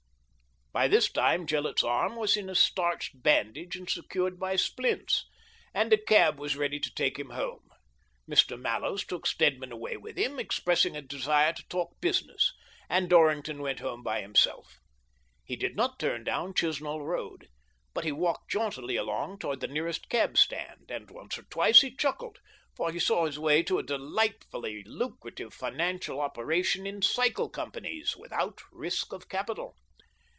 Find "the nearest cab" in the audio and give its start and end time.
19.59-20.37